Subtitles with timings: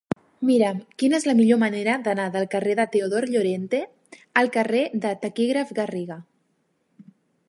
[0.49, 3.81] Mira'm quina és la millor manera d'anar del carrer de Teodor Llorente
[4.43, 6.17] al carrer del Taquígraf Garriga.